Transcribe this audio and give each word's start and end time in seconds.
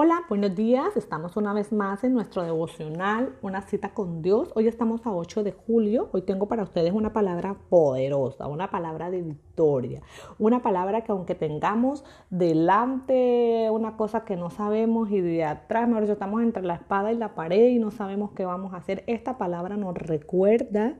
Hola, 0.00 0.22
buenos 0.28 0.54
días. 0.54 0.96
Estamos 0.96 1.36
una 1.36 1.52
vez 1.52 1.72
más 1.72 2.04
en 2.04 2.14
nuestro 2.14 2.44
devocional, 2.44 3.34
una 3.42 3.62
cita 3.62 3.94
con 3.94 4.22
Dios. 4.22 4.52
Hoy 4.54 4.68
estamos 4.68 5.04
a 5.04 5.12
8 5.12 5.42
de 5.42 5.50
julio. 5.50 6.08
Hoy 6.12 6.22
tengo 6.22 6.46
para 6.46 6.62
ustedes 6.62 6.92
una 6.92 7.12
palabra 7.12 7.56
poderosa, 7.68 8.46
una 8.46 8.70
palabra 8.70 9.10
de 9.10 9.22
victoria, 9.22 10.00
una 10.38 10.62
palabra 10.62 11.02
que 11.02 11.10
aunque 11.10 11.34
tengamos 11.34 12.04
delante 12.30 13.68
una 13.72 13.96
cosa 13.96 14.24
que 14.24 14.36
no 14.36 14.50
sabemos 14.50 15.10
y 15.10 15.20
de 15.20 15.42
atrás, 15.42 15.88
mejor 15.88 16.04
estamos 16.04 16.42
entre 16.42 16.62
la 16.62 16.74
espada 16.74 17.10
y 17.10 17.16
la 17.16 17.34
pared 17.34 17.70
y 17.70 17.80
no 17.80 17.90
sabemos 17.90 18.30
qué 18.36 18.44
vamos 18.44 18.74
a 18.74 18.76
hacer, 18.76 19.02
esta 19.08 19.36
palabra 19.36 19.76
nos 19.76 19.96
recuerda 19.96 20.94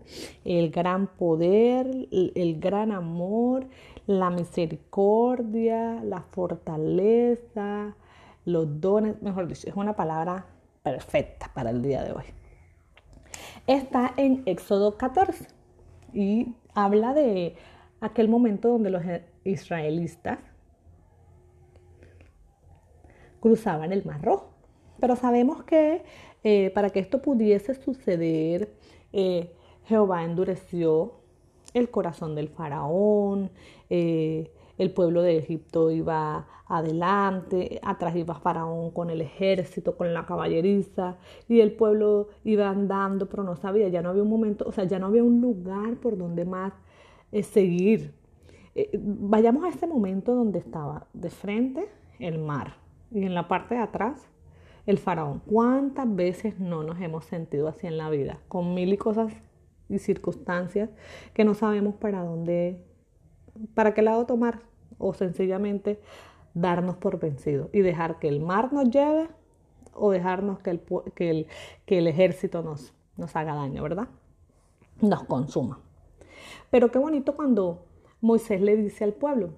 el 0.44 0.72
gran 0.72 1.06
poder, 1.06 1.86
el, 1.86 2.32
el 2.34 2.58
gran 2.58 2.90
amor, 2.90 3.68
la 4.08 4.30
misericordia, 4.30 6.02
la 6.02 6.22
fortaleza 6.32 7.94
los 8.48 8.80
dones, 8.80 9.20
mejor 9.20 9.46
dicho, 9.46 9.68
es 9.68 9.76
una 9.76 9.94
palabra 9.94 10.46
perfecta 10.82 11.50
para 11.54 11.68
el 11.70 11.82
día 11.82 12.02
de 12.02 12.12
hoy. 12.12 12.24
Está 13.66 14.14
en 14.16 14.42
Éxodo 14.46 14.96
14 14.96 15.48
y 16.14 16.54
habla 16.74 17.12
de 17.12 17.56
aquel 18.00 18.28
momento 18.28 18.68
donde 18.68 18.88
los 18.88 19.02
israelitas 19.44 20.38
cruzaban 23.40 23.92
el 23.92 24.04
Mar 24.06 24.22
Rojo. 24.22 24.48
Pero 24.98 25.14
sabemos 25.14 25.62
que 25.64 26.02
eh, 26.42 26.70
para 26.70 26.88
que 26.88 27.00
esto 27.00 27.20
pudiese 27.20 27.74
suceder, 27.74 28.72
eh, 29.12 29.52
Jehová 29.84 30.24
endureció 30.24 31.20
el 31.74 31.90
corazón 31.90 32.34
del 32.34 32.48
faraón, 32.48 33.50
eh, 33.90 34.50
el 34.78 34.92
pueblo 34.92 35.22
de 35.22 35.38
Egipto 35.38 35.90
iba 35.90 36.46
adelante, 36.68 37.80
atrás 37.82 38.14
iba 38.14 38.34
Faraón 38.34 38.90
con 38.90 39.10
el 39.10 39.20
ejército, 39.22 39.96
con 39.96 40.12
la 40.12 40.26
caballeriza, 40.26 41.16
y 41.48 41.60
el 41.60 41.72
pueblo 41.72 42.28
iba 42.44 42.68
andando, 42.68 43.28
pero 43.28 43.42
no 43.42 43.56
sabía, 43.56 43.88
ya 43.88 44.02
no 44.02 44.10
había 44.10 44.22
un 44.22 44.30
momento, 44.30 44.64
o 44.66 44.72
sea, 44.72 44.84
ya 44.84 44.98
no 44.98 45.06
había 45.06 45.24
un 45.24 45.40
lugar 45.40 45.96
por 45.96 46.16
donde 46.16 46.44
más 46.44 46.72
eh, 47.32 47.42
seguir. 47.42 48.12
Eh, 48.74 48.90
vayamos 49.02 49.64
a 49.64 49.68
ese 49.68 49.86
momento 49.86 50.34
donde 50.34 50.58
estaba 50.58 51.06
de 51.12 51.30
frente 51.30 51.88
el 52.18 52.38
mar 52.38 52.76
y 53.10 53.24
en 53.24 53.34
la 53.34 53.48
parte 53.48 53.74
de 53.74 53.80
atrás 53.80 54.28
el 54.86 54.98
faraón. 54.98 55.42
¿Cuántas 55.46 56.14
veces 56.14 56.58
no 56.60 56.82
nos 56.82 57.00
hemos 57.00 57.24
sentido 57.24 57.68
así 57.68 57.86
en 57.86 57.96
la 57.96 58.10
vida? 58.10 58.40
Con 58.48 58.74
mil 58.74 58.92
y 58.92 58.96
cosas 58.96 59.32
y 59.88 59.98
circunstancias 59.98 60.90
que 61.34 61.44
no 61.44 61.54
sabemos 61.54 61.94
para 61.94 62.22
dónde, 62.22 62.84
para 63.74 63.94
qué 63.94 64.02
lado 64.02 64.26
tomar 64.26 64.60
o 64.98 65.14
sencillamente 65.14 66.00
darnos 66.54 66.96
por 66.96 67.18
vencidos 67.18 67.68
y 67.72 67.80
dejar 67.80 68.18
que 68.18 68.28
el 68.28 68.40
mar 68.40 68.72
nos 68.72 68.90
lleve 68.90 69.28
o 69.94 70.10
dejarnos 70.10 70.60
que 70.60 70.70
el, 70.70 70.80
que 71.14 71.30
el, 71.30 71.46
que 71.86 71.98
el 71.98 72.06
ejército 72.06 72.62
nos, 72.62 72.94
nos 73.16 73.34
haga 73.36 73.54
daño, 73.54 73.82
¿verdad? 73.82 74.08
Nos 75.00 75.24
consuma. 75.24 75.80
Pero 76.70 76.90
qué 76.90 76.98
bonito 76.98 77.34
cuando 77.34 77.84
Moisés 78.20 78.60
le 78.60 78.76
dice 78.76 79.04
al 79.04 79.12
pueblo, 79.12 79.50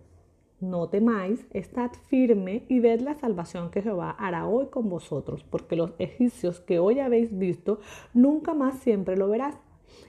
no 0.60 0.88
temáis, 0.88 1.46
estad 1.52 1.90
firme 2.08 2.64
y 2.68 2.80
ved 2.80 3.00
la 3.00 3.14
salvación 3.14 3.70
que 3.70 3.82
Jehová 3.82 4.10
hará 4.10 4.46
hoy 4.46 4.66
con 4.66 4.90
vosotros, 4.90 5.42
porque 5.42 5.74
los 5.76 5.94
egipcios 5.98 6.60
que 6.60 6.78
hoy 6.78 7.00
habéis 7.00 7.36
visto, 7.36 7.80
nunca 8.12 8.52
más 8.52 8.78
siempre 8.80 9.16
lo 9.16 9.28
verás. 9.28 9.58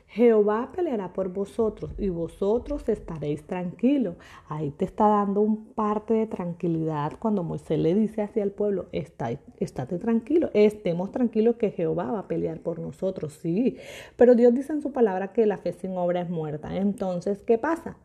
Jehová 0.08 0.72
peleará 0.76 1.14
por 1.14 1.30
vosotros 1.30 1.92
y 1.98 2.10
vosotros 2.10 2.90
estaréis 2.90 3.48
tranquilos. 3.48 4.16
Ahí 4.50 4.72
te 4.72 4.84
está 4.84 5.08
dando 5.08 5.40
un 5.40 5.68
parte 5.68 6.14
de 6.14 6.28
tranquilidad 6.28 7.14
cuando 7.18 7.44
Moisés 7.44 7.80
le 7.80 7.96
dice 7.96 8.22
hacia 8.22 8.44
el 8.44 8.52
pueblo, 8.52 8.88
estate 8.92 10.00
tranquilo, 10.00 10.50
estemos 10.54 11.14
tranquilos 11.14 11.56
que 11.56 11.72
Jehová 11.72 12.12
va 12.12 12.20
a 12.20 12.28
pelear 12.28 12.60
por 12.60 12.80
nosotros, 12.80 13.32
sí. 13.34 13.78
Pero 14.18 14.36
Dios 14.36 14.54
dice 14.54 14.74
en 14.74 14.82
su 14.82 14.92
palabra 14.92 15.32
que 15.32 15.46
la 15.46 15.58
fe 15.58 15.72
sin 15.72 15.96
obra 15.96 16.22
es 16.22 16.30
muerta. 16.30 16.76
Entonces, 16.76 17.42
¿qué 17.44 17.58
pasa? 17.58 17.96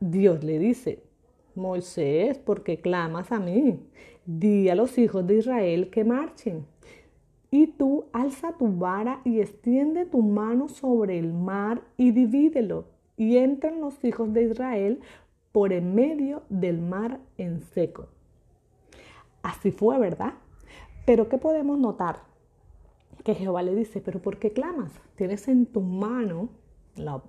Dios 0.00 0.44
le 0.44 0.58
dice, 0.58 1.02
Moisés, 1.54 2.38
¿por 2.38 2.62
qué 2.62 2.80
clamas 2.80 3.32
a 3.32 3.38
mí? 3.38 3.80
Di 4.24 4.70
a 4.70 4.74
los 4.74 4.96
hijos 4.96 5.26
de 5.26 5.36
Israel 5.36 5.90
que 5.90 6.04
marchen. 6.04 6.64
Y 7.54 7.68
tú 7.68 8.06
alza 8.12 8.54
tu 8.58 8.66
vara 8.66 9.20
y 9.22 9.38
extiende 9.38 10.06
tu 10.06 10.22
mano 10.22 10.66
sobre 10.66 11.20
el 11.20 11.32
mar 11.32 11.82
y 11.96 12.10
divídelo. 12.10 12.86
Y 13.16 13.36
entren 13.36 13.80
los 13.80 14.02
hijos 14.02 14.32
de 14.32 14.42
Israel 14.42 14.98
por 15.52 15.72
en 15.72 15.94
medio 15.94 16.42
del 16.48 16.80
mar 16.80 17.20
en 17.38 17.60
seco. 17.60 18.08
Así 19.44 19.70
fue, 19.70 20.00
¿verdad? 20.00 20.32
Pero 21.06 21.28
¿qué 21.28 21.38
podemos 21.38 21.78
notar? 21.78 22.24
Que 23.22 23.36
Jehová 23.36 23.62
le 23.62 23.76
dice, 23.76 24.00
pero 24.00 24.20
¿por 24.20 24.40
qué 24.40 24.50
clamas? 24.50 24.90
Tienes 25.14 25.46
en 25.46 25.66
tu 25.66 25.80
mano 25.80 26.48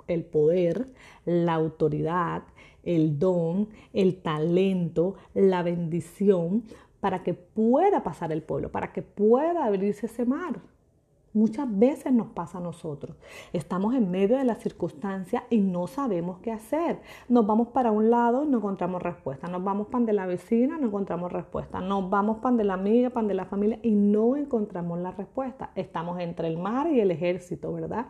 el 0.07 0.25
poder, 0.25 0.87
la 1.25 1.53
autoridad, 1.53 2.41
el 2.81 3.19
don, 3.19 3.69
el 3.93 4.23
talento, 4.23 5.17
la 5.35 5.61
bendición 5.61 6.63
para 7.00 7.23
que 7.23 7.33
pueda 7.33 8.03
pasar 8.03 8.31
el 8.31 8.41
pueblo, 8.41 8.72
para 8.72 8.91
que 8.94 9.01
pueda 9.01 9.66
abrirse 9.66 10.07
ese 10.07 10.25
mar. 10.25 10.59
Muchas 11.35 11.67
veces 11.78 12.13
nos 12.13 12.28
pasa 12.28 12.59
a 12.59 12.61
nosotros. 12.61 13.17
Estamos 13.51 13.94
en 13.94 14.09
medio 14.09 14.38
de 14.38 14.45
la 14.45 14.56
circunstancia 14.56 15.44
y 15.50 15.57
no 15.57 15.85
sabemos 15.85 16.39
qué 16.39 16.53
hacer. 16.53 17.01
Nos 17.28 17.45
vamos 17.45 17.67
para 17.67 17.91
un 17.91 18.09
lado 18.09 18.45
y 18.45 18.47
no 18.47 18.59
encontramos 18.59 19.03
respuesta. 19.03 19.50
Nos 19.50 19.61
vamos 19.61 19.88
pan 19.88 20.05
de 20.05 20.13
la 20.13 20.28
vecina, 20.28 20.78
no 20.78 20.88
encontramos 20.88 21.34
respuesta. 21.34 21.81
Nos 21.81 22.09
vamos 22.09 22.38
pan 22.38 22.55
de 22.55 22.63
la 22.63 22.75
amiga, 22.75 23.09
pan 23.09 23.28
de 23.28 23.34
la 23.34 23.44
familia 23.44 23.79
y 23.84 23.91
no 23.91 24.38
encontramos 24.38 24.97
la 25.00 25.11
respuesta. 25.11 25.72
Estamos 25.75 26.22
entre 26.22 26.47
el 26.47 26.57
mar 26.57 26.88
y 26.89 27.01
el 27.01 27.11
ejército, 27.11 27.73
¿verdad? 27.73 28.05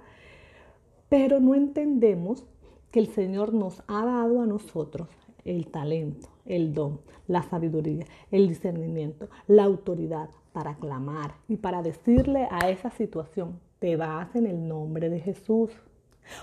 Pero 1.10 1.40
no 1.40 1.56
entendemos 1.56 2.46
que 2.92 3.00
el 3.00 3.08
Señor 3.08 3.56
nos 3.56 3.82
ha 3.88 4.06
dado 4.06 4.40
a 4.40 4.46
nosotros 4.46 5.10
el 5.46 5.68
talento, 5.68 6.28
el 6.46 6.74
don, 6.74 7.00
la 7.28 7.44
sabiduría, 7.44 8.06
el 8.32 8.50
discernimiento, 8.50 9.30
la 9.48 9.64
autoridad 9.64 10.30
para 10.52 10.76
clamar 10.76 11.36
y 11.48 11.58
para 11.58 11.82
decirle 11.82 12.48
a 12.52 12.70
esa 12.70 12.90
situación, 12.90 13.60
te 13.80 13.96
vas 13.96 14.36
en 14.36 14.48
el 14.48 14.68
nombre 14.68 15.10
de 15.10 15.20
Jesús. 15.20 15.72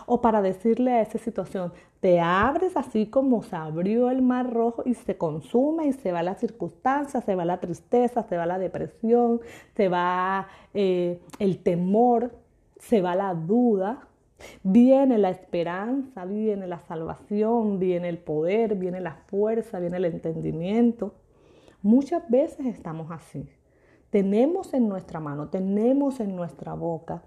O 0.07 0.21
para 0.21 0.43
decirle 0.43 0.93
a 0.93 1.03
esa 1.03 1.19
situación, 1.19 1.73
te 1.99 2.21
abres 2.21 2.77
así 2.77 3.07
como 3.07 3.43
se 3.43 3.57
abrió 3.57 4.11
el 4.11 4.23
mar 4.23 4.53
rojo 4.53 4.83
y 4.87 4.95
se 4.95 5.17
consume 5.17 5.87
y 5.87 5.93
se 5.93 6.13
va 6.13 6.23
la 6.23 6.37
circunstancia, 6.37 7.21
se 7.21 7.35
va 7.35 7.45
la 7.45 7.59
tristeza, 7.59 8.23
se 8.23 8.37
va 8.37 8.47
la 8.47 8.61
depresión, 8.61 9.41
se 9.77 9.89
va 9.89 10.47
eh, 10.73 11.21
el 11.41 11.59
temor, 11.59 12.31
se 12.79 13.01
va 13.01 13.17
la 13.17 13.35
duda, 13.35 14.07
Viene 14.63 15.19
la 15.19 15.31
esperanza, 15.31 16.25
viene 16.25 16.67
la 16.67 16.81
salvación, 16.81 17.79
viene 17.79 18.09
el 18.09 18.19
poder, 18.19 18.77
viene 18.77 19.01
la 19.01 19.15
fuerza, 19.27 19.81
viene 19.81 19.97
el 19.97 20.05
entendimiento. 20.07 21.15
Muchas 21.83 22.29
veces 22.31 22.67
estamos 22.67 23.11
así. 23.11 23.49
Tenemos 24.11 24.75
en 24.75 24.89
nuestra 24.89 25.21
mano, 25.21 25.49
tenemos 25.49 26.21
en 26.21 26.37
nuestra 26.37 26.75
boca 26.75 27.23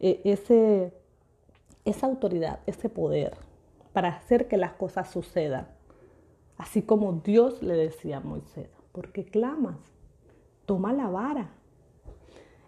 eh, 0.00 0.20
ese, 0.24 0.92
esa 1.84 2.06
autoridad, 2.06 2.60
ese 2.66 2.88
poder 2.88 3.36
para 3.92 4.08
hacer 4.08 4.48
que 4.48 4.56
las 4.56 4.72
cosas 4.72 5.10
sucedan. 5.10 5.68
Así 6.56 6.82
como 6.82 7.12
Dios 7.12 7.62
le 7.62 7.74
decía 7.74 8.18
a 8.18 8.20
Moisés, 8.20 8.68
¿por 8.92 9.12
qué 9.12 9.24
clamas? 9.24 9.78
Toma 10.66 10.92
la 10.92 11.08
vara. 11.08 11.50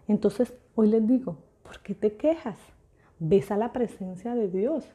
Entonces, 0.07 0.53
hoy 0.75 0.87
les 0.87 1.07
digo, 1.07 1.37
¿por 1.63 1.79
qué 1.81 1.95
te 1.95 2.15
quejas? 2.15 2.57
Besa 3.19 3.57
la 3.57 3.71
presencia 3.73 4.35
de 4.35 4.49
Dios. 4.49 4.85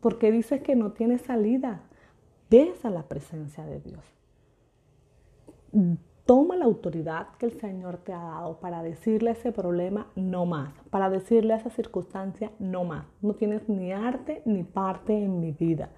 ¿Por 0.00 0.18
qué 0.18 0.32
dices 0.32 0.62
que 0.62 0.74
no 0.74 0.92
tiene 0.92 1.18
salida? 1.18 1.82
Besa 2.50 2.90
la 2.90 3.04
presencia 3.04 3.64
de 3.64 3.80
Dios. 3.80 4.04
Toma 6.26 6.56
la 6.56 6.66
autoridad 6.66 7.28
que 7.38 7.46
el 7.46 7.52
Señor 7.60 7.98
te 7.98 8.12
ha 8.12 8.18
dado 8.18 8.58
para 8.58 8.82
decirle 8.82 9.30
a 9.30 9.32
ese 9.32 9.52
problema 9.52 10.06
no 10.14 10.46
más, 10.46 10.72
para 10.90 11.10
decirle 11.10 11.54
a 11.54 11.56
esa 11.56 11.70
circunstancia 11.70 12.52
no 12.58 12.84
más. 12.84 13.06
No 13.20 13.34
tienes 13.34 13.68
ni 13.68 13.92
arte 13.92 14.42
ni 14.44 14.64
parte 14.64 15.16
en 15.16 15.40
mi 15.40 15.52
vida. 15.52 15.90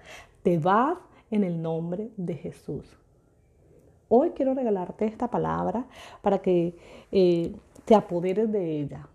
Te 0.43 0.59
vas 0.59 0.97
en 1.31 1.43
el 1.43 1.61
nombre 1.61 2.09
de 2.17 2.35
Jesús. 2.35 2.85
Hoy 4.07 4.31
quiero 4.31 4.53
regalarte 4.53 5.05
esta 5.05 5.29
palabra 5.29 5.85
para 6.21 6.39
que 6.39 6.75
eh, 7.11 7.55
te 7.85 7.95
apoderes 7.95 8.51
de 8.51 8.81
ella, 8.81 9.07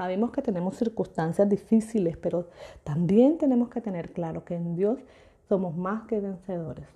Sabemos 0.00 0.30
que 0.30 0.40
tenemos 0.40 0.76
circunstancias 0.76 1.46
difíciles, 1.46 2.16
pero 2.16 2.48
también 2.84 3.36
tenemos 3.36 3.68
que 3.68 3.82
tener 3.82 4.14
claro 4.14 4.46
que 4.46 4.54
en 4.54 4.74
Dios 4.74 4.98
somos 5.46 5.76
más 5.76 6.06
que 6.06 6.20
vencedores. 6.20 6.86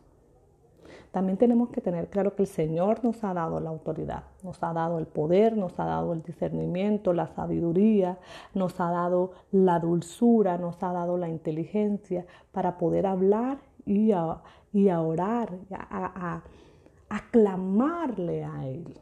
También 1.10 1.36
tenemos 1.36 1.68
que 1.68 1.82
tener 1.82 2.08
claro 2.08 2.34
que 2.34 2.44
el 2.44 2.48
Señor 2.48 3.04
nos 3.04 3.22
ha 3.22 3.34
dado 3.34 3.60
la 3.60 3.68
autoridad, 3.68 4.22
nos 4.42 4.62
ha 4.62 4.72
dado 4.72 4.98
el 4.98 5.06
poder, 5.06 5.54
nos 5.54 5.78
ha 5.78 5.84
dado 5.84 6.14
el 6.14 6.22
discernimiento, 6.22 7.12
la 7.12 7.26
sabiduría, 7.26 8.16
nos 8.54 8.80
ha 8.80 8.90
dado 8.90 9.32
la 9.52 9.78
dulzura, 9.80 10.56
nos 10.56 10.82
ha 10.82 10.90
dado 10.90 11.18
la 11.18 11.28
inteligencia 11.28 12.24
para 12.52 12.78
poder 12.78 13.04
hablar 13.04 13.58
y 13.84 14.12
a, 14.12 14.40
orar, 15.02 15.52
a, 15.70 16.42
a 17.10 17.30
clamarle 17.30 18.44
a 18.44 18.66
Él. 18.66 18.98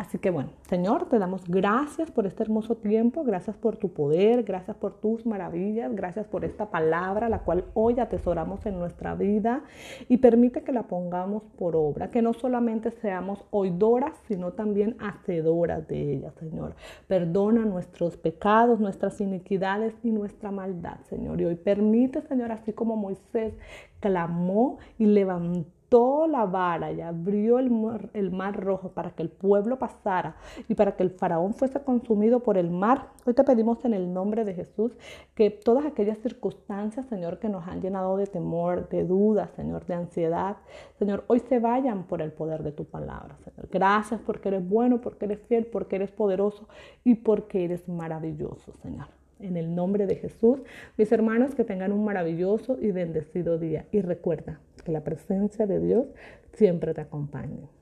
Así 0.00 0.16
que 0.16 0.30
bueno, 0.30 0.48
Señor, 0.62 1.10
te 1.10 1.18
damos 1.18 1.46
gracias 1.46 2.10
por 2.10 2.26
este 2.26 2.42
hermoso 2.42 2.74
tiempo, 2.74 3.22
gracias 3.22 3.54
por 3.58 3.76
tu 3.76 3.92
poder, 3.92 4.44
gracias 4.44 4.74
por 4.78 4.94
tus 4.98 5.26
maravillas, 5.26 5.94
gracias 5.94 6.26
por 6.26 6.46
esta 6.46 6.70
palabra, 6.70 7.28
la 7.28 7.40
cual 7.40 7.66
hoy 7.74 8.00
atesoramos 8.00 8.64
en 8.64 8.78
nuestra 8.78 9.14
vida 9.14 9.62
y 10.08 10.16
permite 10.16 10.62
que 10.62 10.72
la 10.72 10.84
pongamos 10.84 11.42
por 11.58 11.76
obra, 11.76 12.08
que 12.08 12.22
no 12.22 12.32
solamente 12.32 12.92
seamos 12.92 13.44
oidoras, 13.50 14.14
sino 14.26 14.54
también 14.54 14.96
hacedoras 15.00 15.86
de 15.86 16.14
ella, 16.14 16.32
Señor. 16.40 16.76
Perdona 17.06 17.66
nuestros 17.66 18.16
pecados, 18.16 18.80
nuestras 18.80 19.20
iniquidades 19.20 19.92
y 20.02 20.12
nuestra 20.12 20.50
maldad, 20.50 20.96
Señor. 21.10 21.42
Y 21.42 21.44
hoy 21.44 21.56
permite, 21.56 22.22
Señor, 22.22 22.52
así 22.52 22.72
como 22.72 22.96
Moisés 22.96 23.52
clamó 24.00 24.78
y 24.96 25.04
levantó 25.04 25.79
la 25.90 26.46
vara 26.46 26.92
y 26.92 27.00
abrió 27.00 27.58
el 27.58 27.68
mar, 27.70 28.10
el 28.14 28.30
mar, 28.30 28.60
rojo 28.60 28.90
para 28.90 29.10
que 29.10 29.24
el 29.24 29.28
pueblo 29.28 29.76
pasara 29.76 30.36
y 30.68 30.74
para 30.76 30.94
que 30.94 31.02
el 31.02 31.10
faraón 31.10 31.52
fuese 31.52 31.80
consumido 31.82 32.40
por 32.40 32.56
el 32.56 32.70
mar. 32.70 33.08
Hoy 33.26 33.34
te 33.34 33.42
pedimos 33.42 33.84
en 33.84 33.94
el 33.94 34.12
nombre 34.12 34.44
de 34.44 34.54
Jesús 34.54 34.96
que 35.34 35.50
todas 35.50 35.84
aquellas 35.84 36.18
circunstancias, 36.18 37.06
Señor, 37.06 37.40
que 37.40 37.48
nos 37.48 37.66
han 37.66 37.80
llenado 37.80 38.16
de 38.16 38.28
temor, 38.28 38.88
de 38.88 39.04
dudas, 39.04 39.50
Señor, 39.56 39.84
de 39.86 39.94
ansiedad, 39.94 40.58
Señor, 40.96 41.24
hoy 41.26 41.40
se 41.40 41.58
vayan 41.58 42.04
por 42.04 42.22
el 42.22 42.30
poder 42.30 42.62
de 42.62 42.70
tu 42.70 42.84
palabra, 42.84 43.36
Señor. 43.44 43.68
Gracias 43.70 44.20
porque 44.24 44.48
eres 44.48 44.68
bueno, 44.68 45.00
porque 45.00 45.24
eres 45.24 45.40
fiel, 45.48 45.66
porque 45.66 45.96
eres 45.96 46.12
poderoso 46.12 46.68
y 47.02 47.16
porque 47.16 47.64
eres 47.64 47.88
maravilloso, 47.88 48.72
Señor. 48.82 49.19
En 49.40 49.56
el 49.56 49.74
nombre 49.74 50.06
de 50.06 50.16
Jesús, 50.16 50.60
mis 50.96 51.10
hermanos, 51.12 51.54
que 51.54 51.64
tengan 51.64 51.92
un 51.92 52.04
maravilloso 52.04 52.78
y 52.80 52.90
bendecido 52.90 53.58
día. 53.58 53.86
Y 53.90 54.00
recuerda 54.00 54.60
que 54.84 54.92
la 54.92 55.02
presencia 55.02 55.66
de 55.66 55.80
Dios 55.80 56.06
siempre 56.52 56.94
te 56.94 57.00
acompañe. 57.00 57.79